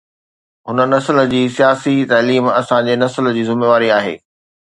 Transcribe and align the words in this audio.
هن 0.67 0.77
نسل 0.93 1.17
جي 1.33 1.41
سياسي 1.57 1.95
تعليم 2.13 2.45
اسان 2.59 2.83
جي 2.87 2.95
نسل 3.05 3.33
جي 3.35 3.43
ذميواري 3.51 3.93
آهي. 3.99 4.17